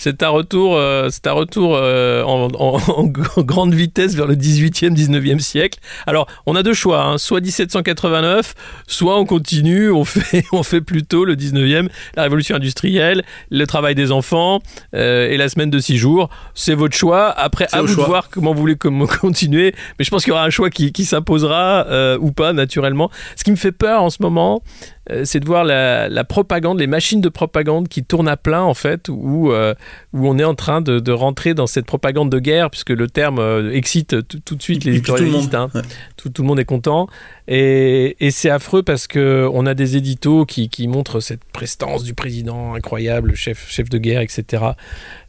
c'est 0.00 0.22
un 0.22 0.30
retour, 0.30 0.76
euh, 0.76 1.08
c'est 1.10 1.26
un 1.26 1.32
retour 1.32 1.76
euh, 1.76 2.22
en, 2.22 2.48
grande 3.42 3.74
vitesse 3.74 4.14
vers 4.14 4.26
le 4.26 4.34
18e, 4.34 4.94
19e 4.94 5.40
siècle. 5.40 5.78
Alors, 6.06 6.26
on 6.46 6.56
a 6.56 6.62
deux 6.62 6.72
choix, 6.72 7.02
hein. 7.04 7.18
soit 7.18 7.42
1789, 7.42 8.54
soit 8.86 9.18
on 9.18 9.26
continue, 9.26 9.90
on 9.90 10.06
fait, 10.06 10.46
on 10.52 10.62
fait 10.62 10.80
plutôt 10.80 11.26
le 11.26 11.36
19e, 11.36 11.90
la 12.16 12.22
révolution 12.22 12.56
industrielle, 12.56 13.24
le 13.50 13.66
travail 13.66 13.94
des 13.94 14.10
enfants 14.10 14.60
euh, 14.94 15.28
et 15.28 15.36
la 15.36 15.50
semaine 15.50 15.68
de 15.68 15.78
six 15.78 15.98
jours. 15.98 16.30
C'est 16.54 16.74
votre 16.74 16.96
choix. 16.96 17.28
Après, 17.28 17.66
à 17.70 17.82
vous 17.82 17.94
de 17.94 18.00
voir 18.00 18.30
comment 18.30 18.54
vous 18.54 18.60
voulez 18.60 18.76
continuer. 19.20 19.74
Mais 19.98 20.06
je 20.06 20.10
pense 20.10 20.24
qu'il 20.24 20.30
y 20.30 20.32
aura 20.32 20.44
un 20.44 20.50
choix 20.50 20.70
qui, 20.70 20.92
qui 20.92 21.04
s'imposera 21.04 22.16
ou 22.18 22.32
pas, 22.32 22.54
naturellement. 22.54 23.10
Ce 23.36 23.44
qui 23.44 23.50
me 23.50 23.56
fait 23.56 23.72
peur 23.72 24.02
en 24.02 24.08
ce 24.08 24.22
moment, 24.22 24.62
euh, 25.10 25.24
c'est 25.24 25.40
de 25.40 25.46
voir 25.46 25.64
la, 25.64 26.24
propagande, 26.24 26.78
les 26.78 26.86
machines 26.86 27.20
de 27.20 27.28
propagande 27.28 27.88
qui 27.88 28.04
tournent 28.04 28.28
à 28.28 28.36
plein 28.36 28.62
en 28.62 28.74
fait, 28.74 29.08
où, 29.08 29.52
euh, 29.52 29.74
où 30.12 30.28
on 30.28 30.38
est 30.38 30.44
en 30.44 30.54
train 30.54 30.80
de, 30.80 31.10
rentrer 31.10 31.54
dans 31.54 31.66
cette 31.66 31.86
propagande 31.86 32.30
de 32.30 32.38
guerre, 32.38 32.70
puisque 32.70 32.90
le 32.90 33.08
terme 33.08 33.38
euh, 33.40 33.72
excite 33.72 34.16
tout 34.44 34.54
de 34.54 34.62
suite 34.62 34.84
les 34.84 34.96
éditorialistes. 34.96 35.54
Hein. 35.54 35.70
Tout, 36.16 36.30
le 36.38 36.44
monde 36.44 36.60
est 36.60 36.64
content. 36.64 37.08
Et, 37.48 38.16
c'est 38.30 38.50
affreux 38.50 38.82
parce 38.82 39.08
qu'on 39.08 39.66
a 39.66 39.74
des 39.74 39.96
éditos 39.96 40.46
qui, 40.46 40.88
montrent 40.88 41.20
cette 41.20 41.44
prestance 41.44 42.04
du 42.04 42.14
président 42.14 42.74
incroyable, 42.74 43.34
chef, 43.34 43.68
chef 43.68 43.88
de 43.88 43.98
guerre, 43.98 44.20
etc. 44.20 44.64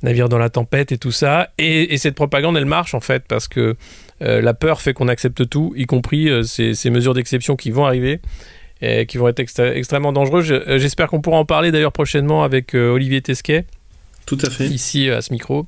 Navire 0.04 0.30
dans 0.30 0.38
la 0.38 0.50
tempête 0.50 0.92
et 0.92 0.98
tout 0.98 1.12
ça. 1.12 1.50
Et, 1.58 1.98
cette 1.98 2.16
propagande, 2.16 2.58
elle 2.58 2.66
marche 2.66 2.94
en 2.94 3.00
fait, 3.00 3.24
parce 3.28 3.48
que 3.48 3.76
la 4.20 4.54
peur 4.54 4.82
fait 4.82 4.94
qu'on 4.94 5.08
accepte 5.08 5.50
tout, 5.50 5.74
y 5.76 5.86
compris 5.86 6.30
ces 6.46 6.90
mesures 6.90 7.16
d'exception 7.16 7.56
qui 7.56 7.72
vont 7.72 7.86
arriver 7.86 8.22
et 8.82 9.06
qui 9.06 9.18
vont 9.18 9.28
être 9.28 9.40
extrêmement 9.40 10.12
dangereux. 10.12 10.44
Euh, 10.52 10.80
j'espère 10.80 11.08
qu'on 11.08 11.22
pourra 11.22 11.38
en 11.38 11.46
parler 11.46 11.72
d'ailleurs 11.72 11.92
prochainement 11.92 12.44
avec 12.44 12.76
euh, 12.76 12.92
Olivier 12.92 13.22
Tesquet. 13.22 13.66
Tout 14.26 14.38
à 14.44 14.50
fait. 14.50 14.68
Ici 14.68 15.10
à 15.10 15.22
ce 15.22 15.34
micro, 15.34 15.66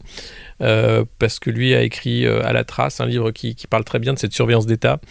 euh, 0.62 1.04
parce 1.19 1.39
que 1.39 1.50
lui 1.50 1.74
a 1.74 1.81
écrit 1.81 2.25
À 2.27 2.54
la 2.54 2.63
trace, 2.63 3.01
un 3.01 3.07
livre 3.07 3.31
qui, 3.31 3.56
qui, 3.56 3.68
parle 3.68 3.83
très 3.83 4.00
bien 4.00 4.13
de 4.13 4.19
cette 4.19 4.33
surveillance 4.33 4.68
d'État 4.68 5.01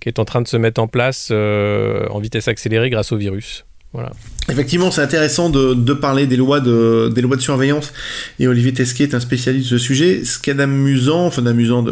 qui 0.00 0.08
est 0.08 0.18
en 0.18 0.24
train 0.24 0.42
de 0.42 0.48
se 0.48 0.56
mettre 0.56 0.80
en 0.80 0.88
place 0.88 1.30
en 1.30 2.18
vitesse 2.18 2.48
accélérée 2.48 2.90
grâce 2.90 3.12
au 3.12 3.16
virus. 3.16 3.64
Effectivement, 4.50 4.90
c'est 4.90 5.02
intéressant 5.02 5.50
de, 5.50 5.92
parler 5.92 6.26
des 6.26 6.36
lois 6.36 6.60
de, 6.60 7.10
des 7.14 7.20
lois 7.20 7.36
de 7.36 7.42
surveillance. 7.42 7.92
Et 8.38 8.48
Olivier 8.48 8.72
Tesquet 8.72 9.04
est 9.04 9.14
un 9.14 9.20
spécialiste 9.20 9.70
de 9.70 9.78
ce 9.78 9.84
sujet. 9.84 10.24
Ce 10.24 10.38
qui 10.38 10.50
est 10.50 10.54
d'amusant, 10.54 11.26
enfin 11.26 11.42
d'amusant 11.42 11.84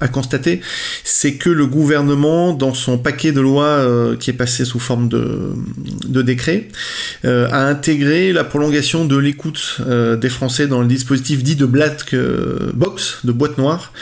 à 0.00 0.08
constater, 0.08 0.60
c'est 1.04 1.34
que 1.34 1.48
le 1.48 1.66
gouvernement, 1.66 2.52
dans 2.52 2.74
son 2.74 2.98
paquet 2.98 3.32
de 3.32 3.40
lois 3.40 3.64
euh, 3.64 4.16
qui 4.16 4.30
est 4.30 4.34
passé 4.34 4.64
sous 4.64 4.78
forme 4.78 5.08
de, 5.08 5.52
de 6.06 6.22
décret, 6.22 6.68
euh, 7.24 7.48
a 7.50 7.66
intégré 7.66 8.32
la 8.32 8.44
prolongation 8.44 9.06
de 9.06 9.16
l'écoute 9.16 9.78
euh, 9.80 10.16
des 10.16 10.28
Français 10.28 10.66
dans 10.66 10.80
le 10.80 10.86
dispositif 10.86 11.42
dit 11.42 11.56
de 11.56 11.66
black 11.66 12.14
box, 12.74 13.20
de 13.24 13.32
boîte 13.32 13.56
noire, 13.56 13.92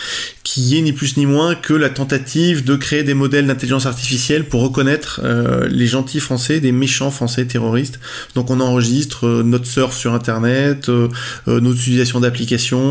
qui 0.55 0.79
est 0.79 0.83
ni 0.83 0.93
plus 0.93 1.17
ni 1.17 1.27
moins 1.27 1.57
que 1.57 1.75
la 1.75 1.91
tentative 1.91 2.63
de 2.63 2.77
créer 2.77 3.03
des 3.03 3.15
modèles 3.15 3.49
d'intelligence 3.49 3.87
artificielle 3.87 4.45
pour 4.45 4.63
reconnaître 4.63 5.21
les 5.69 5.87
gentils 5.89 6.21
Français 6.21 6.61
des 6.61 6.71
méchants 6.71 7.11
français 7.11 7.45
terroristes. 7.45 7.99
Donc 8.35 8.51
on 8.51 8.61
enregistre 8.61 9.27
euh, 9.27 9.43
notre 9.43 9.67
surf 9.67 9.97
sur 9.97 10.13
Internet, 10.13 10.89
euh, 10.89 11.09
euh, 11.49 11.61
nos 11.61 11.73
utilisations 11.73 12.21
d'applications, 12.21 12.85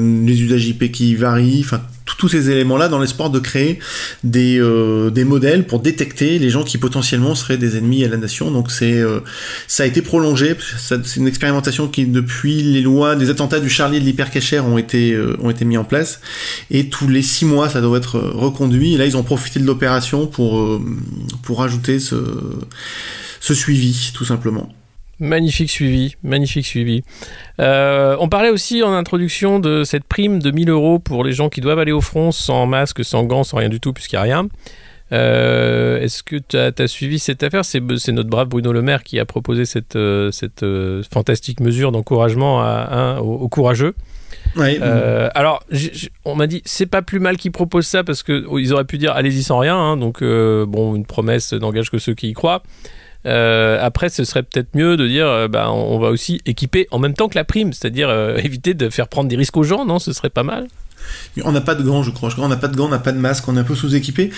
les 0.00 0.42
usages 0.42 0.66
IP 0.66 0.92
qui 0.92 1.14
varient, 1.14 1.62
enfin 1.64 1.82
tous 2.20 2.28
ces 2.28 2.50
éléments-là 2.50 2.88
dans 2.88 2.98
l'espoir 2.98 3.30
de 3.30 3.38
créer 3.38 3.78
des, 4.22 4.60
des 5.10 5.24
modèles 5.24 5.66
pour 5.66 5.80
détecter 5.80 6.38
les 6.38 6.50
gens 6.50 6.62
qui 6.62 6.76
potentiellement 6.76 7.34
seraient 7.34 7.56
des 7.56 7.78
ennemis 7.78 8.04
à 8.04 8.08
la 8.08 8.18
nation. 8.18 8.50
Donc 8.50 8.70
c'est 8.70 9.02
ça 9.66 9.84
a 9.84 9.86
été 9.86 10.02
prolongé. 10.02 10.54
C'est 10.78 11.16
une 11.16 11.26
expérimentation 11.26 11.88
qui 11.88 12.04
depuis 12.04 12.62
les 12.62 12.82
lois 12.82 13.16
des 13.16 13.30
attentats 13.30 13.60
du 13.60 13.70
Charlie 13.70 13.96
et 13.96 14.00
de 14.00 14.04
l'hypercacher 14.04 14.60
ont 14.60 14.76
été 14.76 15.18
ont 15.40 15.48
été 15.48 15.64
mis 15.64 15.78
en 15.78 15.84
place 15.84 16.20
et 16.70 16.90
tous 16.90 17.08
les 17.08 17.22
six 17.22 17.46
mois 17.46 17.70
ça 17.70 17.80
doit 17.80 17.96
être 17.96 18.18
reconduit. 18.18 18.94
Et 18.94 18.98
là 18.98 19.06
ils 19.06 19.16
ont 19.16 19.22
profité 19.22 19.58
de 19.58 19.66
l'opération 19.66 20.26
pour 20.26 20.80
pour 21.42 21.62
ajouter 21.62 21.98
ce 21.98 22.16
ce 23.40 23.54
suivi, 23.54 24.12
tout 24.14 24.26
simplement. 24.26 24.68
Magnifique 25.20 25.70
suivi, 25.70 26.16
magnifique 26.22 26.64
suivi. 26.64 27.02
Euh, 27.60 28.16
on 28.20 28.30
parlait 28.30 28.48
aussi 28.48 28.82
en 28.82 28.94
introduction 28.94 29.58
de 29.58 29.84
cette 29.84 30.04
prime 30.04 30.40
de 30.40 30.50
1000 30.50 30.70
euros 30.70 30.98
pour 30.98 31.24
les 31.24 31.32
gens 31.32 31.50
qui 31.50 31.60
doivent 31.60 31.78
aller 31.78 31.92
au 31.92 32.00
front 32.00 32.32
sans 32.32 32.64
masque, 32.64 33.04
sans 33.04 33.24
gants, 33.24 33.44
sans 33.44 33.58
rien 33.58 33.68
du 33.68 33.80
tout, 33.80 33.92
puisqu'il 33.92 34.14
n'y 34.14 34.20
a 34.20 34.22
rien. 34.22 34.48
Euh, 35.12 36.00
est-ce 36.00 36.22
que 36.22 36.36
tu 36.36 36.56
as, 36.56 36.88
suivi 36.88 37.18
cette 37.18 37.42
affaire? 37.42 37.66
C'est 37.66 37.80
notre 38.12 38.30
brave 38.30 38.48
Bruno 38.48 38.72
Le 38.72 38.80
Maire 38.80 39.02
qui 39.02 39.18
a 39.20 39.26
proposé 39.26 39.66
cette, 39.66 39.94
euh, 39.94 40.30
cette 40.30 40.64
fantastique 41.12 41.60
mesure 41.60 41.92
d'encouragement 41.92 43.18
aux, 43.18 43.48
courageux. 43.50 43.94
alors, 45.34 45.62
on 46.24 46.34
m'a 46.34 46.46
dit 46.46 46.62
c'est 46.64 46.86
pas 46.86 47.02
plus 47.02 47.20
mal 47.20 47.36
qu'ils 47.36 47.52
proposent 47.52 47.88
ça 47.88 48.04
parce 48.04 48.22
qu'ils 48.22 48.72
auraient 48.72 48.84
pu 48.84 48.96
dire 48.96 49.12
allez-y 49.12 49.42
sans 49.42 49.58
rien. 49.58 49.76
Hein, 49.76 49.96
donc, 49.98 50.22
bon, 50.22 50.94
une 50.94 51.04
promesse 51.04 51.52
n'engage 51.52 51.90
que 51.90 51.98
ceux 51.98 52.14
qui 52.14 52.30
y 52.30 52.32
croient. 52.32 52.62
Euh, 53.26 53.78
après, 53.80 54.08
ce 54.08 54.24
serait 54.24 54.42
peut-être 54.42 54.68
mieux 54.74 54.96
de 54.96 55.06
dire, 55.06 55.26
euh, 55.26 55.48
bah, 55.48 55.70
on 55.70 55.98
va 55.98 56.08
aussi 56.08 56.40
équiper 56.46 56.86
en 56.90 56.98
même 56.98 57.14
temps 57.14 57.28
que 57.28 57.34
la 57.36 57.44
prime, 57.44 57.72
c'est-à-dire 57.72 58.08
euh, 58.08 58.36
éviter 58.44 58.74
de 58.74 58.88
faire 58.90 59.08
prendre 59.08 59.28
des 59.28 59.36
risques 59.36 59.56
aux 59.56 59.62
gens, 59.62 59.84
non 59.84 59.98
Ce 59.98 60.12
serait 60.12 60.30
pas 60.30 60.42
mal. 60.42 60.66
On 61.44 61.50
n'a 61.52 61.60
pas 61.62 61.74
de 61.74 61.82
gants, 61.82 62.02
je 62.02 62.10
crois. 62.10 62.30
Qu'on 62.30 62.46
n'a 62.48 62.56
pas 62.56 62.68
de 62.68 62.76
gants, 62.76 62.84
on 62.86 62.90
n'a 62.90 62.98
pas 62.98 63.12
de 63.12 63.18
masque, 63.18 63.48
on 63.48 63.56
est 63.56 63.60
un 63.60 63.64
peu 63.64 63.74
sous-équipé. 63.74 64.30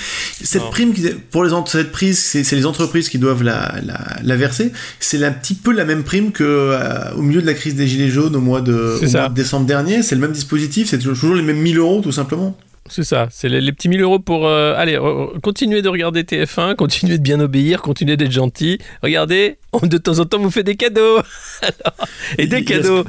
Cette 0.43 0.63
Non. 0.63 0.71
prime, 0.71 0.95
pour 1.31 1.45
les, 1.45 1.51
cette 1.67 1.91
prise, 1.93 2.19
c'est 2.19 2.51
les 2.57 2.67
entreprises 2.67 3.09
qui 3.09 3.19
doivent 3.19 3.43
la, 3.43 3.75
la, 3.85 3.99
la 4.23 4.37
verser. 4.37 4.73
C'est 5.01 5.23
un 5.25 5.33
petit 5.33 5.55
peu 5.55 5.73
la 5.73 5.85
même 5.85 6.05
prime 6.05 6.31
que 6.33 6.45
euh, 6.45 7.13
au 7.17 7.23
milieu 7.23 7.43
de 7.43 7.47
la 7.47 7.55
crise 7.55 7.75
des 7.75 7.87
Gilets 7.89 8.09
jaunes 8.09 8.37
au 8.37 8.41
mois 8.41 8.61
de, 8.61 8.97
C'est 9.01 9.07
au 9.07 9.09
ça. 9.09 9.19
mois 9.21 9.29
de 9.29 9.35
décembre 9.35 9.67
dernier. 9.67 10.03
C'est 10.03 10.15
le 10.15 10.21
même 10.21 10.33
dispositif, 10.33 10.89
c'est 10.89 10.99
toujours 10.99 11.15
toujours 11.19 11.35
les 11.37 11.43
mêmes 11.43 11.59
1000 11.61 11.79
euros, 11.79 12.01
tout 12.01 12.13
simplement. 12.13 12.57
C'est 12.95 13.05
ça, 13.05 13.27
c'est 13.31 13.49
les, 13.49 13.61
les 13.63 13.73
petits 13.73 13.89
1000 13.89 14.03
euros 14.03 14.19
pour... 14.19 14.47
euh, 14.47 14.75
allez, 14.77 14.99
continuez 15.43 15.81
de 15.81 15.89
regarder 15.89 16.25
TF1, 16.25 16.75
continuez 16.77 17.17
de 17.17 17.23
bien 17.23 17.41
obéir, 17.41 17.81
continuez 17.81 18.19
d'être 18.19 18.31
gentil. 18.33 18.79
Regardez, 19.03 19.57
on- 19.73 19.87
de 19.87 19.97
temps 19.97 20.19
en 20.19 20.27
temps, 20.27 20.39
vous 20.39 20.51
fait 20.51 20.63
des 20.63 20.77
cadeaux. 20.77 21.19
Alors, 21.63 22.09
et 22.37 22.47
des 22.47 22.59
Il 22.59 22.65
cadeaux. 22.67 23.05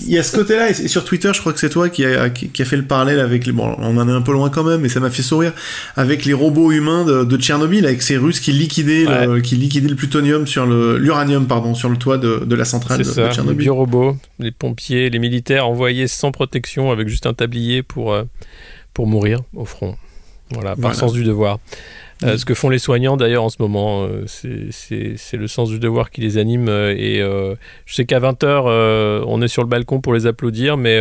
Il 0.00 0.10
y 0.12 0.18
a 0.18 0.22
ce 0.22 0.36
côté-là, 0.36 0.70
et 0.70 0.74
sur 0.88 1.04
Twitter, 1.04 1.30
je 1.34 1.40
crois 1.40 1.52
que 1.52 1.58
c'est 1.60 1.70
toi 1.70 1.88
qui 1.88 2.04
a, 2.04 2.28
qui, 2.30 2.48
qui 2.50 2.62
a 2.62 2.64
fait 2.64 2.76
le 2.76 2.84
parallèle 2.84 3.20
avec 3.20 3.46
les. 3.46 3.52
Bon, 3.52 3.74
on 3.78 3.96
en 3.96 4.08
est 4.08 4.12
un 4.12 4.20
peu 4.22 4.32
loin 4.32 4.50
quand 4.50 4.64
même, 4.64 4.80
mais 4.80 4.88
ça 4.88 5.00
m'a 5.00 5.10
fait 5.10 5.22
sourire. 5.22 5.52
Avec 5.96 6.24
les 6.24 6.32
robots 6.32 6.70
humains 6.72 7.04
de, 7.04 7.24
de 7.24 7.36
Tchernobyl, 7.36 7.86
avec 7.86 8.02
ces 8.02 8.16
Russes 8.16 8.40
qui 8.40 8.52
liquidaient, 8.52 9.04
le, 9.06 9.40
qui 9.40 9.56
liquidaient 9.56 9.88
le 9.88 9.96
plutonium 9.96 10.46
sur 10.46 10.66
le. 10.66 10.98
l'uranium, 10.98 11.46
pardon, 11.46 11.74
sur 11.74 11.88
le 11.88 11.96
toit 11.96 12.18
de, 12.18 12.44
de 12.44 12.54
la 12.54 12.64
centrale 12.64 12.98
de, 12.98 13.04
ça, 13.04 13.22
de 13.22 13.26
les 13.28 13.32
Tchernobyl. 13.34 13.58
biorobots, 13.64 14.16
les 14.38 14.50
pompiers, 14.50 15.08
les 15.10 15.18
militaires 15.18 15.66
envoyés 15.68 16.08
sans 16.08 16.32
protection 16.32 16.90
avec 16.90 17.08
juste 17.08 17.26
un 17.26 17.34
tablier 17.34 17.82
pour, 17.82 18.12
euh, 18.12 18.24
pour 18.92 19.06
mourir 19.06 19.40
au 19.54 19.64
front. 19.64 19.96
Voilà, 20.50 20.70
par 20.70 20.78
Voilà. 20.80 20.96
sens 20.96 21.12
du 21.12 21.24
devoir. 21.24 21.58
Euh. 22.22 22.36
Ce 22.38 22.44
que 22.44 22.54
font 22.54 22.68
les 22.68 22.78
soignants 22.78 23.16
d'ailleurs 23.16 23.42
en 23.44 23.48
ce 23.48 23.56
moment, 23.60 24.04
euh, 24.04 24.24
c'est- 24.28 25.36
le 25.36 25.48
sens 25.48 25.68
du 25.70 25.78
devoir 25.78 26.10
qui 26.10 26.20
les 26.20 26.38
anime. 26.38 26.68
euh, 26.68 26.94
et 26.96 27.20
euh, 27.20 27.54
je 27.86 27.94
sais 27.94 28.04
qu'à 28.04 28.20
20h, 28.20 28.66
on 29.26 29.42
est 29.42 29.48
sur 29.48 29.62
le 29.62 29.68
balcon 29.68 30.00
pour 30.00 30.14
les 30.14 30.26
applaudir, 30.26 30.76
mais 30.76 30.98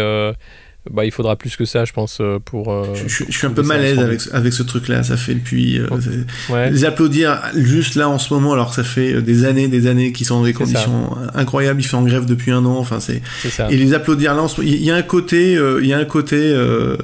bah, 0.91 1.05
il 1.05 1.11
faudra 1.11 1.35
plus 1.35 1.55
que 1.55 1.65
ça, 1.65 1.85
je 1.85 1.93
pense, 1.93 2.17
euh, 2.19 2.39
pour. 2.43 2.71
euh, 2.71 2.93
Je, 2.93 3.07
je- 3.07 3.23
pour 3.23 3.31
je 3.31 3.37
suis 3.37 3.47
un 3.47 3.51
peu 3.51 3.61
mal 3.63 3.79
à 3.79 3.83
l'aise 3.83 3.99
avec, 3.99 4.21
avec 4.33 4.51
ce 4.53 4.63
truc-là, 4.63 5.03
ça 5.03 5.15
fait 5.17 5.33
depuis. 5.35 5.79
euh, 5.79 5.87
c'est- 6.01 6.51
Ouais. 6.53 6.69
Les 6.71 6.83
applaudir 6.85 7.41
juste 7.55 7.95
là 7.95 8.09
en 8.09 8.19
ce 8.19 8.33
moment, 8.33 8.53
alors 8.53 8.69
que 8.69 8.75
ça 8.75 8.83
fait 8.83 9.21
des 9.21 9.45
années, 9.45 9.67
des 9.67 9.87
années 9.87 10.11
qu'ils 10.11 10.25
sont 10.27 10.39
dans 10.39 10.45
des 10.45 10.51
ça. 10.53 10.59
conditions 10.59 11.15
incroyables, 11.33 11.79
il 11.81 11.85
fait 11.85 11.95
en 11.95 12.03
grève 12.03 12.25
depuis 12.25 12.51
un 12.51 12.65
an, 12.65 12.77
enfin 12.77 12.99
c'est. 12.99 13.21
Et 13.69 13.77
les 13.77 13.93
applaudir 13.93 14.35
là, 14.35 14.43
en 14.43 14.47
ce- 14.47 14.61
il 14.61 14.83
y 14.83 14.91
a 14.91 14.95
un 14.95 15.01
côté, 15.03 15.55
euh, 15.55 15.79
il 15.81 15.87
y 15.87 15.93
a 15.93 15.97
un 15.97 16.05
côté, 16.05 16.35
euh, 16.37 16.97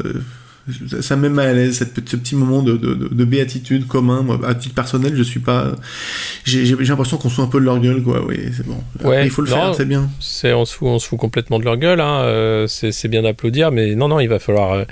ça 1.02 1.16
me 1.16 1.24
met 1.24 1.30
mal 1.30 1.48
à 1.50 1.54
l'aise, 1.54 1.78
cette 1.78 1.94
petit- 1.94 2.12
ce 2.12 2.16
petit 2.18 2.36
moment 2.36 2.62
de, 2.62 2.74
de, 2.78 2.94
de- 2.94 3.08
de 3.14 3.26
béatitude 3.26 3.88
commun. 3.88 4.22
Moi, 4.22 4.40
à 4.46 4.56
titre 4.56 4.76
personnel, 4.76 5.14
je 5.16 5.24
suis 5.24 5.40
pas, 5.40 5.76
j'ai 6.46 6.64
l'impression 6.76 7.18
qu'on 7.18 7.30
se 7.30 7.36
fout 7.36 7.44
un 7.46 7.48
peu 7.48 7.60
de 7.60 7.66
leur 7.66 7.80
gueule, 7.80 8.02
quoi. 8.04 8.26
Oui, 8.26 8.38
c'est 8.56 8.66
bon. 8.66 8.78
Après, 8.96 9.10
Ouais, 9.10 9.24
il 9.26 9.30
faut 9.30 9.42
le 9.42 9.50
non, 9.50 9.56
faire, 9.56 9.76
c'est 9.76 9.86
bien. 9.88 10.10
C'est, 10.20 10.54
on, 10.54 10.66
se 10.66 10.76
fout, 10.76 10.88
on 10.88 11.00
se 11.00 11.08
fout 11.08 11.20
complètement 11.20 11.60
de 11.60 11.66
leur 11.66 11.78
gueule, 11.78 12.02
hein, 12.02 12.22
euh, 12.24 12.68
c'est, 12.68 12.92
c'est 12.92 13.08
bien 13.08 13.22
d'applaudir, 13.22 13.72
mais 13.72 13.96
non, 13.96 14.08
non, 14.08 14.20
il 14.20 14.28
va 14.28 14.40
falloir 14.40 14.74
euh, 14.74 14.84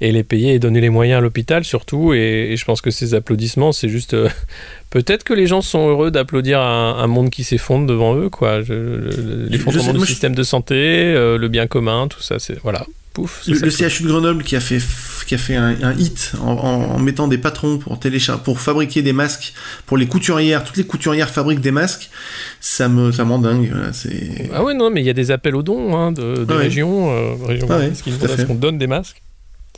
et 0.00 0.10
les 0.10 0.24
payer 0.24 0.54
et 0.54 0.58
donner 0.58 0.80
les 0.80 0.90
moyens 0.90 1.18
à 1.18 1.20
l'hôpital 1.20 1.62
surtout, 1.64 2.12
et, 2.12 2.48
et 2.52 2.56
je 2.56 2.64
pense 2.64 2.80
que 2.80 2.90
ces 2.90 3.14
applaudissements, 3.14 3.70
c'est 3.72 3.88
juste... 3.88 4.14
euh, 4.14 4.28
peut-être 4.90 5.22
que 5.22 5.32
les 5.32 5.46
gens 5.46 5.62
sont 5.62 5.88
heureux 5.88 6.10
d'applaudir 6.10 6.60
un, 6.60 6.96
un 6.98 7.06
monde 7.06 7.30
qui 7.30 7.44
s'effondre 7.44 7.86
devant 7.86 8.16
eux, 8.16 8.28
quoi. 8.28 8.62
Je- 8.62 9.46
du 9.48 9.58
je- 9.58 10.04
système 10.06 10.34
de 10.34 10.42
santé, 10.42 10.74
euh, 10.76 11.38
le 11.38 11.48
bien 11.48 11.66
commun, 11.68 12.08
tout 12.08 12.20
ça, 12.20 12.38
c'est... 12.40 12.58
Voilà, 12.62 12.84
pouf. 13.12 13.42
Le. 13.46 13.70
CHU 13.70 14.02
de 14.02 14.08
Grenoble 14.08 14.42
qui 14.42 14.56
a 14.56 14.60
fait, 14.60 14.78
qui 15.26 15.34
a 15.34 15.38
fait 15.38 15.56
un, 15.56 15.76
un 15.82 15.92
hit 15.96 16.32
en, 16.40 16.52
en- 16.52 16.90
en 16.94 16.98
mettant 16.98 17.28
des 17.28 17.38
patrons 17.38 17.78
pour, 17.78 17.98
pour 18.44 18.60
fabriquer 18.60 19.02
des 19.02 19.12
masques 19.12 19.52
pour 19.86 19.96
les 19.96 20.06
couturières. 20.06 20.64
Toutes 20.64 20.76
les 20.76 20.84
couturières 20.86 21.30
fabriquent 21.30 21.60
des 21.60 21.70
masques. 21.70 22.10
Ça 22.60 22.88
me, 22.88 23.12
ça 23.12 23.24
dingue. 23.24 23.68
voilà, 23.70 23.92
c'est... 23.92 24.50
Ah 24.52 24.62
ouais, 24.64 24.74
non, 24.74 24.90
mais 24.90 25.00
il 25.00 25.06
y 25.06 25.10
a 25.10 25.14
des 25.14 25.30
appels 25.30 25.54
aux 25.56 25.62
dons 25.62 25.96
hein, 25.96 26.12
de, 26.12 26.44
des 26.44 26.46
Ah 26.48 26.56
ouais. 26.56 26.62
régions, 26.64 27.10
euh, 27.10 27.34
régions 27.44 27.66
Ah 27.70 27.78
ouais, 27.78 27.88
parce 27.88 28.02
qu'ils 28.02 28.14
tout 28.16 28.24
à 28.24 28.28
demandent 28.28 28.32
à 28.32 28.36
fait. 28.36 28.42
ce 28.42 28.46
qu'on 28.48 28.54
donne 28.54 28.78
des 28.78 28.86
masques. 28.86 29.22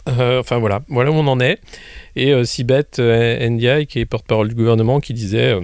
Euh, 0.07 0.41
enfin 0.41 0.59
voilà, 0.59 0.83
voilà 0.89 1.11
où 1.11 1.15
on 1.15 1.27
en 1.27 1.41
est. 1.41 1.61
Et 2.15 2.33
euh, 2.33 2.45
Sibeth 2.45 2.99
euh, 2.99 3.49
Ndiaye, 3.49 3.87
qui 3.87 4.01
est 4.01 4.05
porte-parole 4.07 4.49
du 4.49 4.55
gouvernement, 4.55 5.01
qui 5.01 5.15
disait 5.15 5.55
euh, 5.55 5.61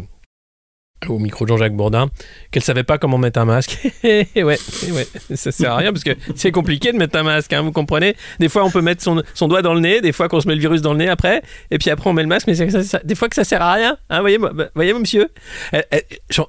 au 1.08 1.18
micro 1.18 1.44
de 1.44 1.48
Jean-Jacques 1.50 1.74
Bourdin 1.74 2.10
qu'elle 2.50 2.62
savait 2.62 2.82
pas 2.82 2.98
comment 2.98 3.18
mettre 3.18 3.40
un 3.40 3.44
masque. 3.44 3.78
et 4.02 4.26
ouais, 4.42 4.58
et 4.86 4.92
ouais, 4.92 5.06
ça 5.34 5.52
sert 5.52 5.72
à 5.72 5.76
rien 5.76 5.92
parce 5.92 6.04
que 6.04 6.10
c'est 6.34 6.52
compliqué 6.52 6.92
de 6.92 6.98
mettre 6.98 7.18
un 7.18 7.22
masque, 7.22 7.52
hein, 7.52 7.62
vous 7.62 7.72
comprenez 7.72 8.16
Des 8.38 8.48
fois 8.48 8.64
on 8.64 8.70
peut 8.70 8.82
mettre 8.82 9.02
son, 9.02 9.22
son 9.34 9.48
doigt 9.48 9.62
dans 9.62 9.74
le 9.74 9.80
nez, 9.80 10.00
des 10.00 10.12
fois 10.12 10.28
qu'on 10.28 10.40
se 10.40 10.48
met 10.48 10.54
le 10.54 10.60
virus 10.60 10.82
dans 10.82 10.92
le 10.92 10.98
nez 10.98 11.08
après, 11.08 11.42
et 11.70 11.78
puis 11.78 11.90
après 11.90 12.10
on 12.10 12.12
met 12.12 12.22
le 12.22 12.28
masque, 12.28 12.46
mais 12.46 12.56
des 13.04 13.14
fois 13.14 13.28
que 13.28 13.34
ça 13.34 13.44
sert 13.44 13.62
à 13.62 13.72
rien. 13.72 13.96
Hein, 14.10 14.20
voyez, 14.20 14.38
moi, 14.38 14.52
voyez 14.74 14.92
monsieur 14.92 15.28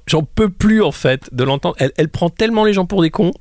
J'en 0.08 0.24
peux 0.24 0.50
plus 0.50 0.82
en 0.82 0.92
fait 0.92 1.30
de 1.32 1.44
l'entendre. 1.44 1.76
Elle 1.80 2.10
prend 2.10 2.30
tellement 2.30 2.66
les 2.66 2.74
gens 2.74 2.86
pour 2.86 3.02
des 3.02 3.10
cons 3.10 3.32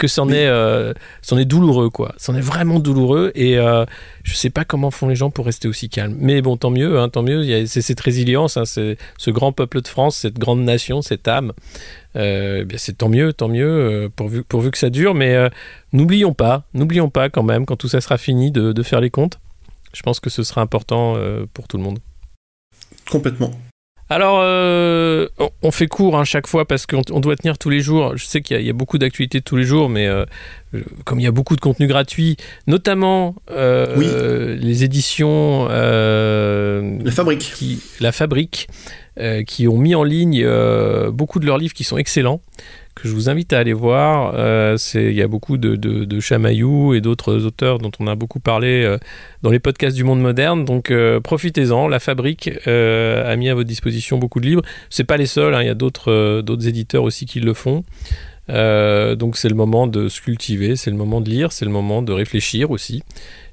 que 0.00 0.08
c'en 0.08 0.30
est, 0.30 0.46
euh, 0.46 0.94
c'en 1.20 1.38
est 1.38 1.44
douloureux 1.44 1.90
quoi. 1.90 2.14
C'en 2.16 2.34
est 2.34 2.40
vraiment 2.40 2.80
douloureux 2.80 3.30
et 3.34 3.58
euh, 3.58 3.84
je 4.24 4.34
sais 4.34 4.48
pas 4.48 4.64
comment 4.64 4.90
font 4.90 5.08
les 5.08 5.14
gens 5.14 5.30
pour 5.30 5.44
rester 5.44 5.68
aussi 5.68 5.88
calmes. 5.90 6.16
Mais 6.18 6.40
bon, 6.40 6.56
tant 6.56 6.70
mieux, 6.70 6.98
hein, 6.98 7.10
tant 7.10 7.22
mieux. 7.22 7.66
C'est 7.66 7.82
cette 7.82 8.00
résilience, 8.00 8.56
hein, 8.56 8.64
c'est 8.64 8.96
ce 9.18 9.30
grand 9.30 9.52
peuple 9.52 9.82
de 9.82 9.86
France, 9.86 10.16
cette 10.16 10.38
grande 10.38 10.62
nation, 10.62 11.02
cette 11.02 11.28
âme. 11.28 11.52
Euh, 12.16 12.64
bien, 12.64 12.78
c'est 12.78 12.96
tant 12.96 13.10
mieux, 13.10 13.32
tant 13.34 13.48
mieux, 13.48 13.68
euh, 13.68 14.08
pourvu, 14.08 14.42
pourvu 14.42 14.70
que 14.70 14.78
ça 14.78 14.88
dure. 14.88 15.14
Mais 15.14 15.34
euh, 15.34 15.50
n'oublions 15.92 16.32
pas, 16.32 16.64
n'oublions 16.72 17.10
pas 17.10 17.28
quand 17.28 17.44
même, 17.44 17.66
quand 17.66 17.76
tout 17.76 17.88
ça 17.88 18.00
sera 18.00 18.16
fini, 18.16 18.50
de, 18.50 18.72
de 18.72 18.82
faire 18.82 19.02
les 19.02 19.10
comptes. 19.10 19.38
Je 19.92 20.02
pense 20.02 20.18
que 20.18 20.30
ce 20.30 20.42
sera 20.42 20.62
important 20.62 21.16
pour 21.52 21.66
tout 21.66 21.76
le 21.76 21.82
monde. 21.82 21.98
Complètement. 23.10 23.50
Alors, 24.12 24.40
euh, 24.42 25.28
on- 25.62 25.70
fait 25.70 25.86
court 25.86 26.18
hein, 26.18 26.24
chaque 26.24 26.48
fois 26.48 26.64
parce 26.66 26.84
qu'on 26.84 27.02
on 27.12 27.20
doit 27.20 27.36
tenir 27.36 27.56
tous 27.58 27.70
les 27.70 27.78
jours. 27.80 28.16
Je 28.16 28.24
sais 28.24 28.40
qu'il 28.40 28.56
y, 28.56 28.58
a- 28.58 28.60
il 28.60 28.66
y 28.66 28.70
a 28.70 28.72
beaucoup 28.72 28.98
d'actualités 28.98 29.40
tous 29.40 29.56
les 29.56 29.62
jours, 29.62 29.88
mais 29.88 30.08
euh, 30.08 30.24
comme 31.04 31.20
il 31.20 31.22
y 31.22 31.28
a 31.28 31.30
beaucoup 31.30 31.54
de 31.54 31.60
contenu 31.60 31.86
gratuit, 31.86 32.36
notamment 32.66 33.36
euh, 33.52 34.56
les 34.60 34.82
éditions 34.82 35.68
La 35.68 37.12
fabrique. 37.12 37.52
qui, 37.54 37.80
La 38.00 38.10
Fabrique, 38.10 38.68
qui 39.46 39.68
ont 39.68 39.78
mis 39.78 39.94
en 39.94 40.02
ligne 40.02 40.44
beaucoup 41.10 41.38
de 41.38 41.46
leurs 41.46 41.58
livres 41.58 41.74
qui 41.74 41.84
sont 41.84 41.96
excellents, 41.96 42.40
que 43.00 43.08
je 43.08 43.14
vous 43.14 43.28
invite 43.28 43.52
à 43.52 43.58
aller 43.58 43.72
voir. 43.72 44.34
Euh, 44.36 44.76
Il 44.94 45.12
y 45.12 45.22
a 45.22 45.28
beaucoup 45.28 45.56
de, 45.58 45.76
de, 45.76 46.04
de 46.04 46.20
Chamaillou 46.20 46.94
et 46.94 47.00
d'autres 47.00 47.44
auteurs 47.44 47.78
dont 47.78 47.90
on 47.98 48.06
a 48.06 48.14
beaucoup 48.14 48.40
parlé 48.40 48.82
euh, 48.84 48.98
dans 49.42 49.50
les 49.50 49.58
podcasts 49.58 49.96
du 49.96 50.04
monde 50.04 50.20
moderne. 50.20 50.64
Donc 50.64 50.90
euh, 50.90 51.20
profitez-en. 51.20 51.88
La 51.88 51.98
Fabrique 52.00 52.50
euh, 52.66 53.30
a 53.30 53.36
mis 53.36 53.48
à 53.48 53.54
votre 53.54 53.68
disposition 53.68 54.18
beaucoup 54.18 54.40
de 54.40 54.46
livres. 54.46 54.62
C'est 54.90 55.04
pas 55.04 55.16
les 55.16 55.26
seuls, 55.26 55.54
hein, 55.54 55.62
il 55.62 55.66
y 55.66 55.70
a 55.70 55.74
d'autres 55.74 56.42
d'autres 56.42 56.66
éditeurs 56.68 57.04
aussi 57.04 57.26
qui 57.26 57.40
le 57.40 57.54
font. 57.54 57.84
Donc 58.48 59.36
c'est 59.36 59.48
le 59.48 59.54
moment 59.54 59.86
de 59.86 60.08
se 60.08 60.20
cultiver, 60.20 60.74
c'est 60.74 60.90
le 60.90 60.96
moment 60.96 61.20
de 61.20 61.30
lire, 61.30 61.52
c'est 61.52 61.64
le 61.64 61.70
moment 61.70 62.02
de 62.02 62.12
réfléchir 62.12 62.70
aussi 62.72 63.02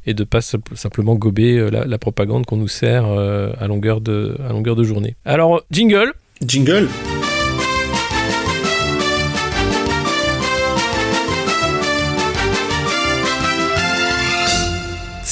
et 0.08 0.14
de 0.16 0.24
pas 0.24 0.42
simple- 0.42 0.76
simplement 0.76 1.16
gober 1.16 1.70
la, 1.70 1.86
la 1.86 1.98
propagande 2.00 2.46
qu'on 2.48 2.58
nous 2.58 2.68
sert 2.68 3.06
à, 3.06 3.68
longueur 3.68 4.02
de, 4.02 4.36
à 4.48 4.54
longueur 4.54 4.76
de 4.76 4.84
journée. 4.84 5.16
Alors, 5.24 5.62
jingle 5.70 6.14
Jingle. 6.46 6.88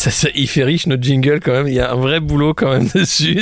Ça, 0.06 0.12
ça- 0.12 0.30
il 0.36 0.48
fait 0.48 0.64
riche 0.64 0.86
notre 0.88 1.04
jingle 1.04 1.40
quand 1.44 1.52
même, 1.54 1.68
il 1.68 1.74
y 1.74 1.80
a 1.80 1.92
un 1.92 1.96
vrai 1.96 2.20
boulot 2.20 2.54
quand 2.54 2.72
même 2.72 2.88
dessus. 2.96 3.40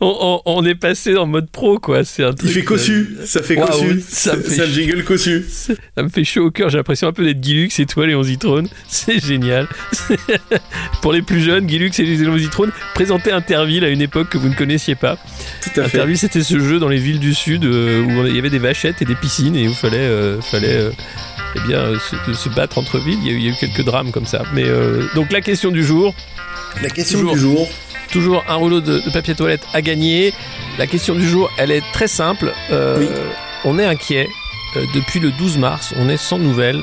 on, 0.00 0.08
on- 0.20 0.42
on 0.44 0.64
est 0.64 0.74
passé 0.74 1.16
en 1.16 1.26
mode 1.26 1.48
pro 1.50 1.78
quoi. 1.78 2.04
C'est 2.04 2.24
un 2.24 2.30
Il 2.30 2.34
truc, 2.36 2.50
fait 2.50 2.64
cossu. 2.64 3.16
Ça 3.24 3.40
fait 3.42 3.56
Waouh, 3.56 3.68
cossu. 3.68 4.00
ça 4.08 4.30
Ça 4.32 4.36
me 4.36 4.42
fait 4.42 4.62
un 4.62 4.66
jingle 4.66 5.04
cossu. 5.04 5.44
Ça 5.96 6.02
me 6.02 6.08
fait 6.08 6.24
chaud 6.24 6.46
au 6.46 6.50
cœur, 6.50 6.68
j'ai 6.68 6.76
l'impression 6.78 7.06
un 7.06 7.12
peu 7.12 7.24
d'être 7.24 7.40
Guilux 7.40 7.68
et 7.78 7.86
toi 7.86 8.06
Léon 8.06 8.22
Zitrone. 8.24 8.68
C'est 8.88 9.24
génial. 9.24 9.68
Pour 11.02 11.12
les 11.12 11.22
plus 11.22 11.40
jeunes, 11.40 11.66
Guilux 11.66 11.90
et 11.98 12.02
Léon 12.04 12.36
Zitrone 12.38 12.72
présentaient 12.94 13.30
Interville 13.32 13.84
à 13.84 13.88
une 13.88 14.00
époque 14.02 14.30
que 14.30 14.38
vous 14.38 14.48
ne 14.48 14.54
connaissiez 14.54 14.96
pas. 14.96 15.16
Tout 15.62 15.80
à. 15.80 15.84
Interville, 15.84 16.18
c'était 16.18 16.42
ce 16.42 16.58
jeu 16.58 16.80
dans 16.80 16.88
les 16.88 16.98
villes 16.98 17.20
du 17.20 17.34
sud 17.34 17.64
euh, 17.64 18.02
où 18.02 18.26
il 18.26 18.34
y 18.34 18.38
avait 18.38 18.50
des 18.50 18.58
vachettes 18.58 19.00
et 19.00 19.04
des 19.04 19.14
piscines 19.14 19.54
et 19.54 19.66
où 19.68 19.70
il 19.70 19.76
fallait, 19.76 19.98
euh, 19.98 20.40
fallait 20.40 20.74
euh, 20.74 20.90
eh 21.54 21.60
bien, 21.60 21.78
euh, 21.78 21.98
se, 21.98 22.32
se 22.32 22.48
battre 22.48 22.78
entre 22.78 22.98
villes. 22.98 23.18
Il 23.22 23.26
y, 23.26 23.30
a 23.30 23.32
eu, 23.32 23.36
il 23.38 23.44
y 23.44 23.48
a 23.48 23.52
eu 23.52 23.56
quelques 23.58 23.84
drames 23.84 24.10
comme 24.12 24.26
ça. 24.26 24.42
Mais 24.52 24.64
euh, 24.64 25.06
donc 25.14 25.32
la 25.32 25.40
question 25.40 25.70
du 25.70 25.84
jour, 25.84 26.14
La 26.82 26.90
question 26.90 27.20
Toujours. 27.20 27.34
du 27.34 27.40
jour. 27.40 27.68
toujours 28.12 28.44
un 28.48 28.54
rouleau 28.54 28.80
de, 28.80 29.00
de 29.00 29.10
papier 29.10 29.34
toilette 29.34 29.66
à 29.72 29.80
gagner. 29.82 30.32
La 30.78 30.86
question 30.86 31.14
du 31.14 31.26
jour, 31.28 31.50
elle 31.58 31.70
est 31.70 31.82
très 31.92 32.08
simple. 32.08 32.52
Euh, 32.70 32.98
Oui. 32.98 33.08
On 33.64 33.78
est 33.78 33.86
inquiet. 33.86 34.28
Depuis 34.94 35.20
le 35.20 35.30
12 35.32 35.56
mars, 35.58 35.94
on 35.98 36.08
est 36.10 36.18
sans 36.18 36.38
nouvelles 36.38 36.82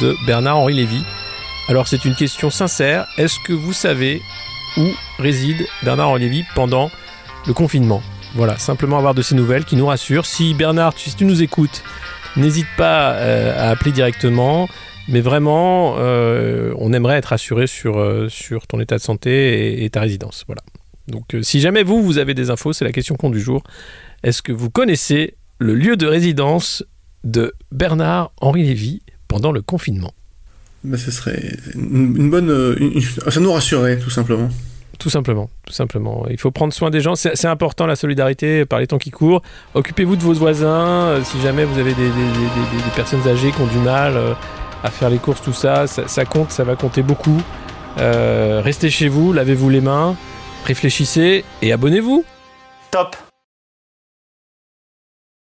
de 0.00 0.16
Bernard-Henri 0.26 0.74
Lévy. 0.74 1.04
Alors 1.68 1.86
c'est 1.86 2.04
une 2.04 2.14
question 2.16 2.50
sincère. 2.50 3.06
Est-ce 3.16 3.38
que 3.38 3.52
vous 3.52 3.72
savez 3.72 4.20
où 4.76 4.88
réside 5.20 5.66
Bernard-Henri 5.84 6.20
Lévy 6.22 6.44
pendant 6.56 6.90
le 7.46 7.52
confinement? 7.52 8.02
Voilà, 8.34 8.58
simplement 8.58 8.98
avoir 8.98 9.14
de 9.14 9.22
ces 9.22 9.34
nouvelles 9.36 9.64
qui 9.64 9.76
nous 9.76 9.86
rassurent. 9.86 10.26
Si 10.26 10.52
Bernard, 10.52 10.92
si 10.96 11.14
tu 11.14 11.24
nous 11.24 11.42
écoutes, 11.42 11.82
n'hésite 12.36 12.66
pas 12.76 13.14
euh, 13.14 13.54
à 13.56 13.70
appeler 13.70 13.92
directement. 13.92 14.68
Mais 15.08 15.20
vraiment, 15.20 15.96
euh, 15.98 16.74
on 16.78 16.92
aimerait 16.92 17.16
être 17.16 17.32
assuré 17.32 17.66
sur, 17.66 17.98
euh, 17.98 18.28
sur 18.28 18.66
ton 18.66 18.78
état 18.78 18.96
de 18.96 19.02
santé 19.02 19.82
et, 19.82 19.90
ta 19.90 20.00
résidence. 20.00 20.44
Voilà. 20.46 20.60
Donc, 21.06 21.34
si 21.42 21.60
jamais 21.60 21.82
vous, 21.82 22.02
vous 22.02 22.18
avez 22.18 22.34
des 22.34 22.50
infos, 22.50 22.74
c'est 22.74 22.84
la 22.84 22.92
question 22.92 23.14
con 23.16 23.30
du 23.30 23.40
jour. 23.40 23.62
Est-ce 24.22 24.42
que 24.42 24.52
vous 24.52 24.68
connaissez 24.68 25.34
le 25.58 25.74
lieu 25.74 25.96
de 25.96 26.06
résidence 26.06 26.84
de 27.24 27.54
Bernard-Henri 27.72 28.64
Lévy 28.64 29.00
pendant 29.28 29.50
le 29.50 29.62
confinement? 29.62 30.12
Mais 30.84 30.98
ce 30.98 31.10
serait 31.10 31.56
une, 31.74 32.28
bonne. 32.28 32.76
ça 33.28 33.40
nous 33.40 33.52
rassurait, 33.52 33.98
tout 33.98 34.10
simplement. 34.10 34.50
Tout 34.98 35.10
simplement, 35.10 35.48
tout 35.64 35.72
simplement. 35.72 36.26
Il 36.28 36.38
faut 36.38 36.50
prendre 36.50 36.72
soin 36.72 36.90
des 36.90 37.00
gens. 37.00 37.14
C'est 37.14 37.46
important 37.46 37.86
la 37.86 37.94
solidarité 37.94 38.64
par 38.64 38.80
les 38.80 38.88
temps 38.88 38.98
qui 38.98 39.10
courent. 39.10 39.42
Occupez-vous 39.74 40.16
de 40.16 40.22
vos 40.22 40.32
voisins. 40.32 40.68
euh, 41.08 41.22
Si 41.22 41.40
jamais 41.40 41.64
vous 41.64 41.78
avez 41.78 41.94
des, 41.94 42.10
personnes 42.96 43.26
âgées 43.28 43.52
qui 43.52 43.60
ont 43.60 43.66
du 43.66 43.78
mal 43.78 44.16
euh, 44.16 44.34
à 44.82 44.90
faire 44.90 45.08
les 45.08 45.18
courses, 45.18 45.40
tout 45.40 45.52
ça, 45.52 45.86
ça, 45.86 46.08
ça 46.08 46.24
compte, 46.24 46.50
ça 46.50 46.64
va 46.64 46.74
compter 46.74 47.02
beaucoup. 47.02 47.40
Euh, 47.98 48.60
restez 48.64 48.90
chez 48.90 49.08
vous, 49.08 49.32
lavez-vous 49.32 49.70
les 49.70 49.80
mains, 49.80 50.16
réfléchissez 50.64 51.44
et 51.62 51.72
abonnez-vous. 51.72 52.24
Top 52.90 53.16